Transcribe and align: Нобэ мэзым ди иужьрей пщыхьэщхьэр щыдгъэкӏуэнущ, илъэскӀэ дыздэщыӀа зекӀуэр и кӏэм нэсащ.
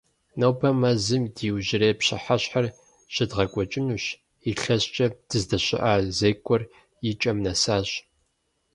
Нобэ 0.39 0.69
мэзым 0.81 1.23
ди 1.35 1.43
иужьрей 1.49 1.93
пщыхьэщхьэр 1.99 2.65
щыдгъэкӏуэнущ, 3.13 4.05
илъэскӀэ 4.49 5.05
дыздэщыӀа 5.27 5.93
зекӀуэр 6.17 6.61
и 7.09 7.11
кӏэм 7.21 7.37
нэсащ. 7.45 7.89